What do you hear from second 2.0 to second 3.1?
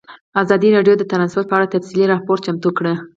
راپور چمتو کړی.